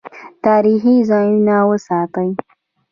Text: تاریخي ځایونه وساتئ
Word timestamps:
تاریخي 0.45 0.95
ځایونه 1.09 1.55
وساتئ 1.69 2.29